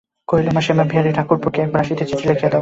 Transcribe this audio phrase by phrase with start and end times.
[0.27, 2.59] কহিল, মাসিমা, বিহারী-ঠাকুরপোকে একবার আসিতে চিঠি লিখিয়া দাও।